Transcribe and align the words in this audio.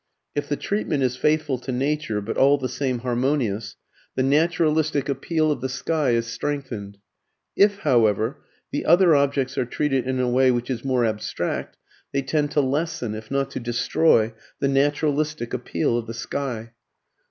If 0.33 0.49
the 0.49 0.55
treatment 0.57 1.03
is 1.03 1.15
faithful 1.15 1.59
to 1.59 1.71
nature, 1.71 2.21
but 2.21 2.35
all 2.35 2.57
the 2.57 2.67
same 2.67 2.97
harmonious, 3.01 3.75
the 4.15 4.23
"naturalistic" 4.23 5.07
appeal 5.07 5.51
of 5.51 5.61
the 5.61 5.69
sky 5.69 6.09
is 6.09 6.25
strengthened. 6.25 6.97
If, 7.55 7.77
however, 7.81 8.41
the 8.71 8.83
other 8.83 9.13
objects 9.15 9.59
are 9.59 9.65
treated 9.65 10.07
in 10.07 10.19
a 10.19 10.27
way 10.27 10.49
which 10.49 10.71
is 10.71 10.83
more 10.83 11.05
abstract, 11.05 11.77
they 12.13 12.23
tend 12.23 12.49
to 12.53 12.61
lessen, 12.61 13.13
if 13.13 13.29
not 13.29 13.51
to 13.51 13.59
destroy, 13.59 14.33
the 14.59 14.67
naturalistic 14.67 15.53
appeal 15.53 15.95
of 15.99 16.07
the 16.07 16.15
sky. 16.15 16.71